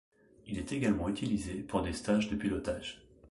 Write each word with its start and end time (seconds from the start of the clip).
Il 0.47 0.57
est 0.57 0.71
également 0.71 1.09
utilisé 1.09 1.59
pour 1.61 1.83
des 1.83 1.93
stages 1.93 2.27
de 2.31 2.35
pilotage. 2.35 3.05